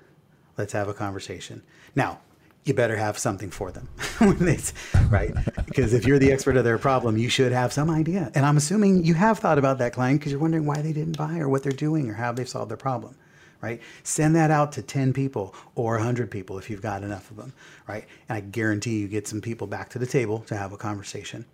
[0.58, 1.62] Let's have a conversation.
[1.94, 2.20] Now,
[2.64, 3.88] you better have something for them,
[5.10, 5.34] right?
[5.66, 8.30] because if you're the expert of their problem, you should have some idea.
[8.34, 11.18] And I'm assuming you have thought about that client because you're wondering why they didn't
[11.18, 13.16] buy or what they're doing or how they've solved their problem
[13.62, 13.80] right?
[14.02, 17.54] Send that out to 10 people or 100 people if you've got enough of them,
[17.88, 18.04] right?
[18.28, 21.46] And I guarantee you get some people back to the table to have a conversation.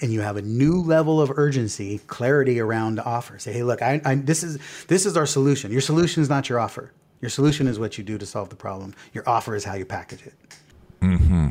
[0.00, 3.38] And you have a new level of urgency, clarity around the offer.
[3.38, 5.72] Say, hey, look, I, I, this is this is our solution.
[5.72, 6.92] Your solution is not your offer.
[7.22, 8.94] Your solution is what you do to solve the problem.
[9.14, 10.34] Your offer is how you package it.
[11.00, 11.48] Mm-hmm.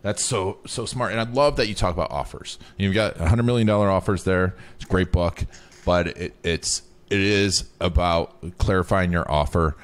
[0.00, 2.58] That's so so smart, and I love that you talk about offers.
[2.78, 4.56] You've got a hundred million dollar offers there.
[4.76, 5.44] It's a great book,
[5.84, 9.76] but it, it's it is about clarifying your offer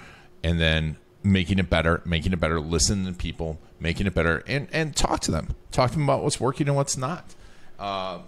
[0.42, 4.68] and then making it better, making it better, listen to people, making it better, and
[4.72, 7.34] and talk to them, talk to them about what's working and what's not.
[7.78, 8.20] Uh,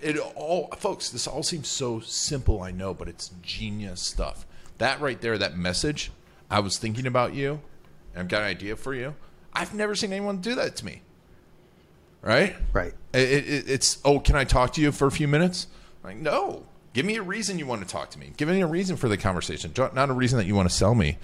[0.00, 4.46] it all, folks, this all seems so simple, I know, but it's genius stuff.
[4.82, 6.10] That right there, that message,
[6.50, 7.60] I was thinking about you,
[8.16, 9.14] I've got an idea for you.
[9.52, 11.02] I've never seen anyone do that to me.
[12.20, 12.56] Right?
[12.72, 12.92] Right.
[13.14, 15.66] It, it, it's, oh, can I talk to you for a few minutes?
[16.02, 18.32] Like, no, Give me a reason you want to talk to me.
[18.36, 20.94] Give me a reason for the conversation, not a reason that you want to sell
[20.94, 21.16] me.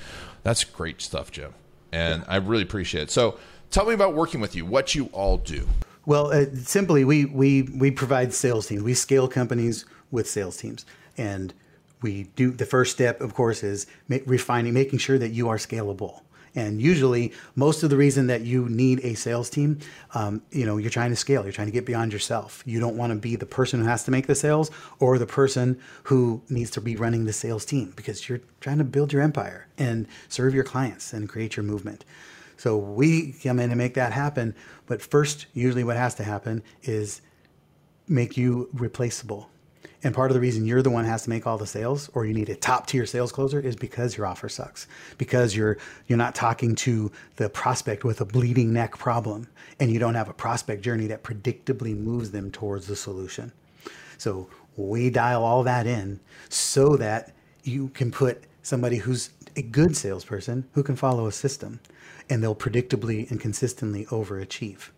[0.43, 1.53] That's great stuff, Jim.
[1.93, 2.33] And yeah.
[2.33, 3.11] I really appreciate it.
[3.11, 3.39] So
[3.71, 5.69] tell me about working with you, what you all do.
[6.07, 8.83] Well, uh, simply, we, we, we provide sales teams.
[8.83, 10.87] We scale companies with sales teams.
[11.19, 11.53] And
[12.01, 16.23] we do the first step, of course, is refining, making sure that you are scalable.
[16.55, 19.79] And usually, most of the reason that you need a sales team,
[20.15, 21.45] um, you know, you're trying to scale.
[21.45, 22.63] You're trying to get beyond yourself.
[22.67, 25.27] You don't want to be the person who has to make the sales or the
[25.27, 29.23] person who needs to be running the sales team because you're trying to build your
[29.23, 32.05] empire and serve your clients and create your movement.
[32.57, 34.55] So we come in and make that happen.
[34.87, 37.21] But first, usually, what has to happen is
[38.09, 39.51] make you replaceable
[40.05, 42.25] and part of the reason you're the one has to make all the sales or
[42.25, 44.87] you need a top tier sales closer is because your offer sucks.
[45.17, 49.49] Because you're you're not talking to the prospect with a bleeding neck problem
[49.81, 53.53] and you don't have a prospect journey that predictably moves them towards the solution.
[54.19, 57.35] So we dial all that in so that
[57.65, 61.81] you can put somebody who's a good salesperson who can follow a system
[62.31, 64.91] and they'll predictably and consistently overachieve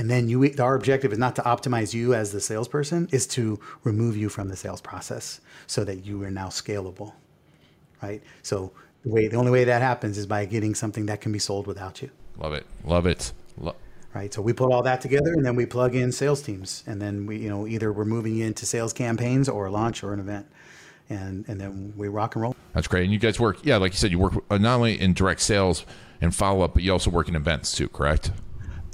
[0.00, 3.60] and then you our objective is not to optimize you as the salesperson is to
[3.84, 7.12] remove you from the sales process so that you are now scalable
[8.02, 8.22] right?
[8.42, 8.72] So
[9.04, 11.66] the way the only way that happens is by getting something that can be sold
[11.66, 12.10] without you.
[12.38, 12.66] Love it.
[12.84, 13.32] Love it.
[13.58, 13.76] Lo-
[14.14, 14.32] right?
[14.32, 16.84] So we put all that together and then we plug in sales teams.
[16.86, 20.12] And then we you know either we're moving into sales campaigns or a launch or
[20.12, 20.46] an event.
[21.08, 22.56] And and then we rock and roll.
[22.72, 23.04] That's great.
[23.04, 25.40] And you guys work yeah like you said you work uh, not only in direct
[25.40, 25.84] sales
[26.20, 28.30] and follow up but you also work in events too correct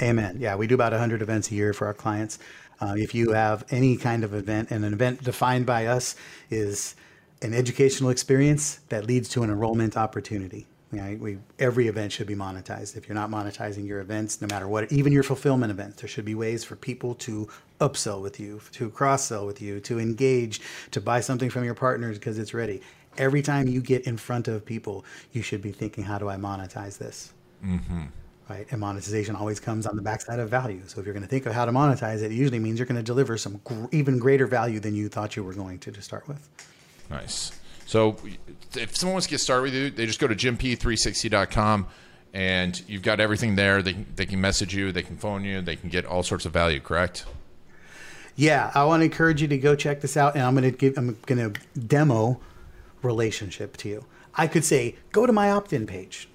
[0.01, 0.37] Amen.
[0.39, 2.39] Yeah, we do about 100 events a year for our clients.
[2.81, 6.17] Uh, if you have any kind of event, and an event defined by us
[6.51, 6.95] is
[7.41, 10.67] an educational experience that leads to an enrollment opportunity.
[10.93, 12.97] We, every event should be monetized.
[12.97, 16.25] If you're not monetizing your events, no matter what, even your fulfillment events, there should
[16.25, 17.49] be ways for people to
[17.83, 21.75] upsell with you, to cross sell with you, to engage, to buy something from your
[21.75, 22.81] partners because it's ready.
[23.19, 26.37] Every time you get in front of people, you should be thinking, how do I
[26.37, 27.35] monetize this?
[27.63, 28.07] Mm-hmm
[28.49, 28.67] right?
[28.71, 30.83] And monetization always comes on the backside of value.
[30.87, 32.87] So if you're going to think of how to monetize it, it usually means you're
[32.87, 35.91] going to deliver some gr- even greater value than you thought you were going to
[35.91, 36.49] to start with.
[37.11, 37.53] Nice.
[37.87, 38.17] So
[38.77, 41.87] if someone wants to get started with you, they just go to jimp360.com
[42.35, 43.83] and you've got everything there.
[43.83, 46.53] They, they can message you, they can phone you, they can get all sorts of
[46.53, 47.25] value, correct?
[48.35, 50.77] Yeah, I want to encourage you to go check this out and I'm going to
[50.77, 52.41] give I'm going to demo
[53.03, 54.05] relationship to you.
[54.35, 56.29] I could say go to my opt-in page.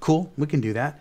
[0.00, 1.00] Cool, we can do that.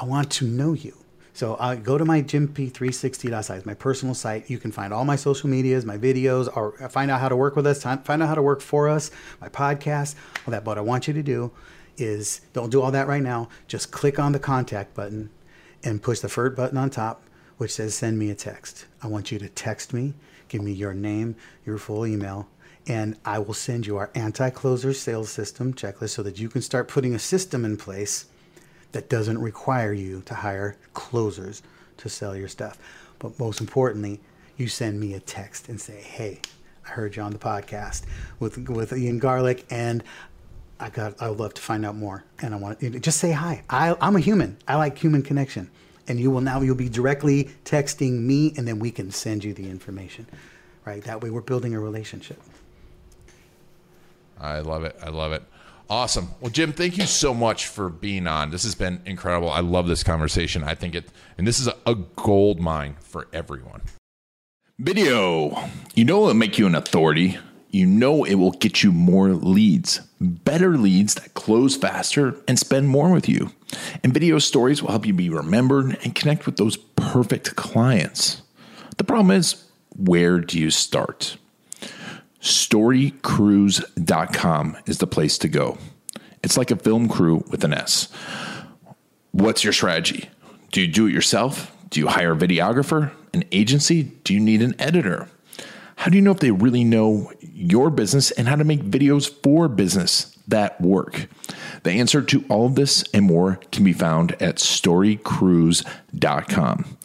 [0.00, 0.96] I want to know you.
[1.34, 4.48] So I go to my jimp360.site, my personal site.
[4.48, 7.54] You can find all my social medias, my videos, or find out how to work
[7.54, 9.10] with us, find out how to work for us,
[9.42, 10.14] my podcast,
[10.46, 10.64] all that.
[10.64, 11.52] But I want you to do
[11.98, 13.50] is don't do all that right now.
[13.68, 15.28] Just click on the contact button
[15.84, 17.22] and push the third button on top,
[17.58, 18.86] which says send me a text.
[19.02, 20.14] I want you to text me,
[20.48, 21.36] give me your name,
[21.66, 22.48] your full email,
[22.86, 26.88] and I will send you our anti-closer sales system checklist so that you can start
[26.88, 28.24] putting a system in place
[28.92, 31.62] that doesn't require you to hire closers
[31.98, 32.78] to sell your stuff.
[33.18, 34.20] But most importantly,
[34.56, 36.40] you send me a text and say, "Hey,
[36.86, 38.02] I heard you on the podcast
[38.38, 40.02] with with Ian Garlic, and
[40.78, 43.32] I got I would love to find out more, and I want to just say
[43.32, 43.62] hi.
[43.68, 44.56] I, I'm a human.
[44.66, 45.70] I like human connection,
[46.08, 49.52] and you will now you'll be directly texting me, and then we can send you
[49.52, 50.26] the information,
[50.84, 51.04] right?
[51.04, 52.40] That way, we're building a relationship.
[54.40, 54.96] I love it.
[55.02, 55.42] I love it.
[55.90, 56.28] Awesome.
[56.40, 58.52] Well, Jim, thank you so much for being on.
[58.52, 59.50] This has been incredible.
[59.50, 60.62] I love this conversation.
[60.62, 63.82] I think it, and this is a, a gold mine for everyone.
[64.78, 65.68] Video.
[65.96, 67.38] You know it'll make you an authority.
[67.70, 72.88] You know it will get you more leads, better leads that close faster and spend
[72.88, 73.50] more with you.
[74.04, 78.42] And video stories will help you be remembered and connect with those perfect clients.
[78.96, 79.64] The problem is,
[79.96, 81.36] where do you start?
[82.40, 85.78] storycrews.com is the place to go.
[86.42, 88.08] It's like a film crew with an S.
[89.32, 90.30] What's your strategy?
[90.72, 91.76] Do you do it yourself?
[91.90, 94.04] Do you hire a videographer, an agency?
[94.24, 95.28] Do you need an editor?
[95.96, 99.30] How do you know if they really know your business and how to make videos
[99.42, 101.28] for business that work?
[101.82, 106.96] The answer to all of this and more can be found at storycrews.com.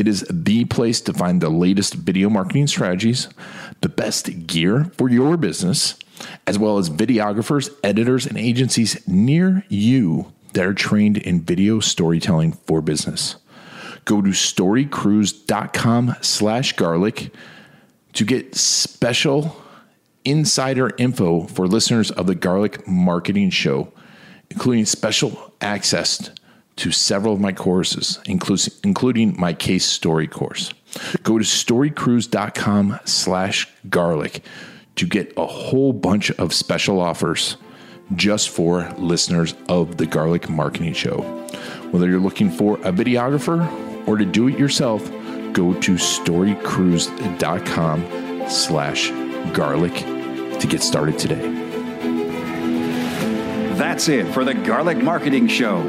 [0.00, 3.28] It is the place to find the latest video marketing strategies,
[3.82, 5.94] the best gear for your business,
[6.46, 12.52] as well as videographers, editors, and agencies near you that are trained in video storytelling
[12.52, 13.36] for business.
[14.06, 17.30] Go to storycrews.com slash garlic
[18.14, 19.54] to get special
[20.24, 23.92] insider info for listeners of the Garlic Marketing Show,
[24.48, 26.30] including special access
[26.76, 30.72] to several of my courses, including my case story course.
[31.22, 34.42] Go to storycrews.com slash garlic
[34.96, 37.56] to get a whole bunch of special offers
[38.16, 41.20] just for listeners of the Garlic Marketing Show.
[41.90, 43.64] Whether you're looking for a videographer
[44.08, 45.08] or to do it yourself,
[45.52, 49.10] go to storycrews.com slash
[49.54, 51.56] garlic to get started today.
[53.74, 55.82] That's it for the Garlic Marketing Show.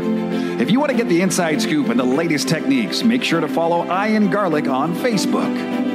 [0.62, 3.48] If you want to get the inside scoop and the latest techniques, make sure to
[3.48, 5.91] follow Ian Garlic on Facebook.